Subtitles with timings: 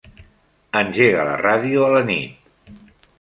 [0.79, 2.81] Engega la ràdio a la nit.